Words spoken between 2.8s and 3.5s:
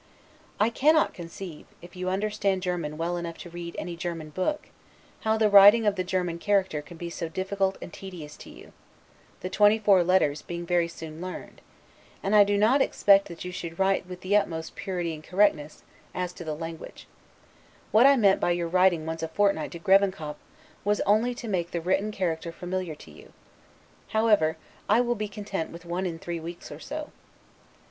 well enough